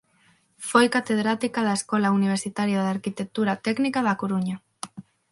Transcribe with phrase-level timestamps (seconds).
[0.69, 4.55] Foi catedrática da Escola Universitaria de Arquitectura Técnica da Coruña.